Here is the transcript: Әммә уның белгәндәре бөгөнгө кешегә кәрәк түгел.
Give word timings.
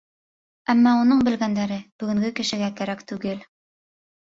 Әммә 0.75 0.93
уның 1.01 1.21
белгәндәре 1.29 1.79
бөгөнгө 2.03 2.35
кешегә 2.43 2.75
кәрәк 2.83 3.09
түгел. 3.15 3.51